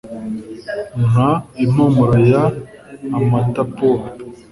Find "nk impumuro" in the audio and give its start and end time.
1.07-2.13